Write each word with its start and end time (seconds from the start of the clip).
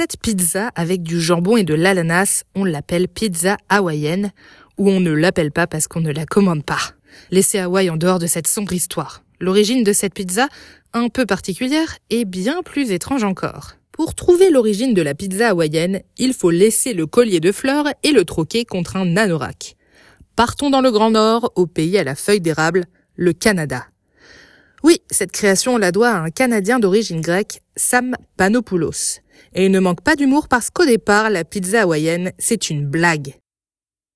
Cette 0.00 0.16
pizza 0.16 0.70
avec 0.76 1.02
du 1.02 1.20
jambon 1.20 1.58
et 1.58 1.62
de 1.62 1.74
l'ananas, 1.74 2.44
on 2.54 2.64
l'appelle 2.64 3.06
pizza 3.06 3.58
hawaïenne, 3.68 4.32
ou 4.78 4.88
on 4.88 4.98
ne 4.98 5.10
l'appelle 5.10 5.52
pas 5.52 5.66
parce 5.66 5.88
qu'on 5.88 6.00
ne 6.00 6.10
la 6.10 6.24
commande 6.24 6.64
pas. 6.64 6.94
Laissez 7.30 7.58
Hawaï 7.58 7.90
en 7.90 7.98
dehors 7.98 8.18
de 8.18 8.26
cette 8.26 8.46
sombre 8.46 8.72
histoire. 8.72 9.22
L'origine 9.40 9.84
de 9.84 9.92
cette 9.92 10.14
pizza, 10.14 10.48
un 10.94 11.10
peu 11.10 11.26
particulière, 11.26 11.98
est 12.08 12.24
bien 12.24 12.62
plus 12.62 12.92
étrange 12.92 13.24
encore. 13.24 13.72
Pour 13.92 14.14
trouver 14.14 14.48
l'origine 14.48 14.94
de 14.94 15.02
la 15.02 15.14
pizza 15.14 15.50
hawaïenne, 15.50 16.00
il 16.16 16.32
faut 16.32 16.48
laisser 16.48 16.94
le 16.94 17.06
collier 17.06 17.40
de 17.40 17.52
fleurs 17.52 17.88
et 18.02 18.12
le 18.12 18.24
troquer 18.24 18.64
contre 18.64 18.96
un 18.96 19.18
anorak. 19.18 19.76
Partons 20.34 20.70
dans 20.70 20.80
le 20.80 20.92
Grand 20.92 21.10
Nord, 21.10 21.52
au 21.56 21.66
pays 21.66 21.98
à 21.98 22.04
la 22.04 22.14
feuille 22.14 22.40
d'érable, 22.40 22.86
le 23.16 23.34
Canada. 23.34 23.84
Oui, 24.82 25.02
cette 25.10 25.32
création, 25.32 25.74
on 25.74 25.78
la 25.78 25.92
doit 25.92 26.08
à 26.08 26.20
un 26.20 26.30
Canadien 26.30 26.78
d'origine 26.78 27.20
grecque, 27.20 27.60
Sam 27.76 28.16
Panopoulos. 28.38 29.20
Et 29.54 29.66
il 29.66 29.72
ne 29.72 29.80
manque 29.80 30.02
pas 30.02 30.16
d'humour 30.16 30.48
parce 30.48 30.70
qu'au 30.70 30.86
départ, 30.86 31.30
la 31.30 31.44
pizza 31.44 31.82
hawaïenne, 31.82 32.32
c'est 32.38 32.70
une 32.70 32.86
blague. 32.86 33.34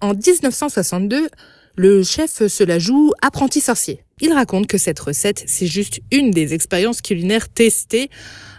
En 0.00 0.14
1962, 0.14 1.28
le 1.76 2.02
chef 2.02 2.46
se 2.46 2.64
la 2.64 2.78
joue 2.78 3.12
apprenti 3.22 3.60
sorcier. 3.60 4.00
Il 4.20 4.32
raconte 4.32 4.66
que 4.66 4.78
cette 4.78 4.98
recette, 4.98 5.44
c'est 5.46 5.66
juste 5.66 6.00
une 6.10 6.30
des 6.30 6.54
expériences 6.54 7.02
culinaires 7.02 7.48
testées 7.48 8.10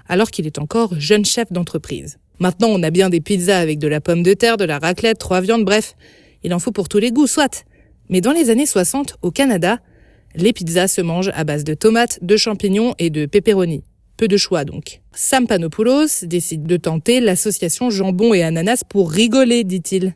alors 0.07 0.31
qu'il 0.31 0.45
est 0.45 0.59
encore 0.59 0.99
jeune 0.99 1.25
chef 1.25 1.51
d'entreprise. 1.51 2.17
Maintenant, 2.39 2.69
on 2.69 2.81
a 2.83 2.89
bien 2.89 3.09
des 3.09 3.19
pizzas 3.19 3.59
avec 3.59 3.79
de 3.79 3.87
la 3.87 3.99
pomme 3.99 4.23
de 4.23 4.33
terre, 4.33 4.57
de 4.57 4.63
la 4.63 4.79
raclette, 4.79 5.17
trois 5.17 5.41
viandes, 5.41 5.65
bref. 5.65 5.95
Il 6.43 6.53
en 6.53 6.59
faut 6.59 6.71
pour 6.71 6.87
tous 6.87 6.99
les 6.99 7.11
goûts, 7.11 7.27
soit. 7.27 7.65
Mais 8.09 8.21
dans 8.21 8.31
les 8.31 8.49
années 8.49 8.65
60, 8.65 9.17
au 9.21 9.31
Canada, 9.31 9.79
les 10.35 10.53
pizzas 10.53 10.87
se 10.87 11.01
mangent 11.01 11.31
à 11.33 11.43
base 11.43 11.63
de 11.63 11.73
tomates, 11.73 12.19
de 12.21 12.37
champignons 12.37 12.95
et 12.97 13.09
de 13.09 13.25
pepperoni. 13.25 13.83
Peu 14.19 14.27
de 14.27 14.35
choix 14.35 14.65
donc. 14.65 14.99
Sam 15.13 15.47
Panopoulos 15.47 16.25
décide 16.25 16.63
de 16.63 16.75
tenter 16.75 17.21
l'association 17.21 17.89
jambon 17.89 18.33
et 18.33 18.43
ananas 18.43 18.83
pour 18.83 19.09
rigoler, 19.09 19.63
dit-il. 19.63 20.13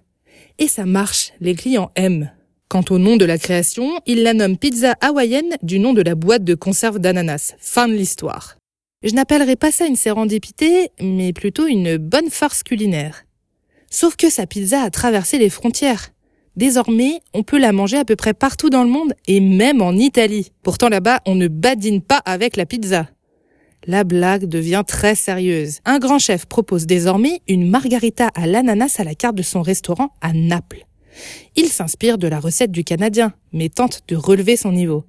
Et 0.59 0.67
ça 0.67 0.85
marche, 0.85 1.31
les 1.39 1.55
clients 1.55 1.89
aiment. 1.95 2.29
Quant 2.67 2.83
au 2.89 2.97
nom 2.97 3.15
de 3.15 3.23
la 3.23 3.37
création, 3.37 4.01
il 4.05 4.23
la 4.23 4.33
nomme 4.33 4.57
pizza 4.57 4.97
hawaïenne 4.99 5.55
du 5.61 5.79
nom 5.79 5.93
de 5.93 6.01
la 6.01 6.15
boîte 6.15 6.43
de 6.43 6.53
conserve 6.53 6.99
d'ananas. 6.99 7.55
Fin 7.59 7.87
de 7.87 7.93
l'histoire. 7.93 8.57
Je 9.03 9.13
n'appellerai 9.13 9.55
pas 9.55 9.71
ça 9.71 9.85
une 9.85 9.95
sérendipité, 9.95 10.89
mais 10.99 11.31
plutôt 11.31 11.67
une 11.67 11.95
bonne 11.95 12.29
farce 12.29 12.61
culinaire. 12.61 13.23
Sauf 13.89 14.17
que 14.17 14.29
sa 14.29 14.45
pizza 14.45 14.81
a 14.81 14.89
traversé 14.89 15.37
les 15.37 15.49
frontières. 15.49 16.09
Désormais, 16.57 17.21
on 17.33 17.43
peut 17.43 17.57
la 17.57 17.71
manger 17.71 17.99
à 17.99 18.03
peu 18.03 18.17
près 18.17 18.33
partout 18.33 18.69
dans 18.69 18.83
le 18.83 18.89
monde 18.89 19.13
et 19.29 19.39
même 19.39 19.81
en 19.81 19.93
Italie. 19.93 20.51
Pourtant 20.61 20.89
là-bas, 20.89 21.21
on 21.25 21.35
ne 21.35 21.47
badine 21.47 22.01
pas 22.01 22.21
avec 22.25 22.57
la 22.57 22.65
pizza. 22.65 23.07
La 23.85 24.05
blague 24.05 24.45
devient 24.45 24.83
très 24.87 25.13
sérieuse. 25.13 25.79
Un 25.83 25.99
grand 25.99 26.19
chef 26.19 26.45
propose 26.45 26.85
désormais 26.85 27.41
une 27.49 27.69
margarita 27.69 28.29
à 28.33 28.47
l'ananas 28.47 28.95
à 28.99 29.03
la 29.03 29.13
carte 29.13 29.35
de 29.35 29.43
son 29.43 29.61
restaurant 29.61 30.13
à 30.21 30.31
Naples. 30.31 30.85
Il 31.57 31.67
s'inspire 31.67 32.17
de 32.17 32.27
la 32.27 32.39
recette 32.39 32.71
du 32.71 32.85
Canadien, 32.85 33.33
mais 33.51 33.67
tente 33.67 34.01
de 34.07 34.15
relever 34.15 34.55
son 34.55 34.71
niveau. 34.71 35.03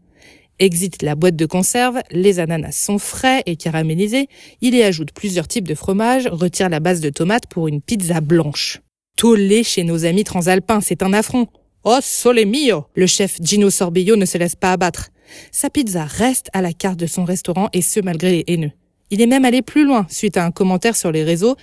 Exit 0.59 1.03
la 1.03 1.15
boîte 1.15 1.37
de 1.37 1.47
conserve, 1.47 2.01
les 2.11 2.41
ananas 2.41 2.73
sont 2.73 2.99
frais 2.99 3.43
et 3.47 3.57
caramélisés, 3.57 4.29
il 4.61 4.75
y 4.75 4.83
ajoute 4.83 5.13
plusieurs 5.13 5.49
types 5.49 5.67
de 5.67 5.75
fromage, 5.75 6.29
retire 6.31 6.69
la 6.69 6.81
base 6.81 7.01
de 7.01 7.11
tomate 7.11 7.47
pour 7.47 7.69
une 7.69 7.81
pizza 7.81 8.21
blanche. 8.21 8.81
Tollé 9.17 9.63
chez 9.63 9.85
nos 9.85 10.05
amis 10.05 10.25
transalpins, 10.25 10.81
c'est 10.81 11.03
un 11.03 11.13
affront. 11.13 11.47
Oh, 11.85 11.99
sole 12.01 12.45
mio 12.45 12.87
Le 12.95 13.07
chef 13.07 13.39
Gino 13.41 13.71
Sorbillo 13.71 14.17
ne 14.17 14.25
se 14.25 14.39
laisse 14.39 14.57
pas 14.57 14.73
abattre. 14.73 15.11
Sa 15.53 15.71
pizza 15.71 16.05
reste 16.05 16.51
à 16.53 16.63
la 16.63 16.73
carte 16.73 16.99
de 16.99 17.07
son 17.07 17.25
restaurant 17.25 17.69
et 17.73 17.83
ce 17.83 18.01
malgré 18.01 18.31
les 18.31 18.45
haineux. 18.47 18.73
Il 19.11 19.21
est 19.21 19.27
même 19.27 19.45
allé 19.45 19.63
plus 19.63 19.85
loin 19.85 20.07
suite 20.09 20.37
à 20.37 20.45
un 20.45 20.51
commentaire 20.51 20.97
sur 20.97 21.13
les 21.13 21.25
réseaux. 21.25 21.57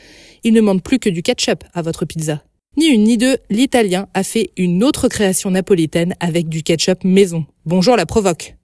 Il 0.43 0.53
ne 0.53 0.59
demande 0.59 0.83
plus 0.83 0.99
que 0.99 1.09
du 1.09 1.21
ketchup 1.21 1.63
à 1.73 1.81
votre 1.81 2.05
pizza. 2.05 2.43
Ni 2.77 2.85
une 2.87 3.03
ni 3.03 3.17
deux, 3.17 3.37
l'Italien 3.49 4.07
a 4.13 4.23
fait 4.23 4.51
une 4.55 4.83
autre 4.83 5.09
création 5.09 5.51
napolitaine 5.51 6.15
avec 6.19 6.47
du 6.47 6.63
ketchup 6.63 7.03
maison. 7.03 7.45
Bonjour 7.65 7.97
la 7.97 8.05
provoque. 8.05 8.55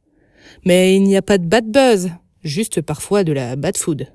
Mais 0.63 0.95
il 0.95 1.03
n'y 1.03 1.17
a 1.17 1.21
pas 1.21 1.37
de 1.37 1.45
bad 1.45 1.69
buzz, 1.69 2.11
juste 2.43 2.81
parfois 2.81 3.23
de 3.23 3.33
la 3.33 3.55
bad 3.57 3.75
food. 3.75 4.07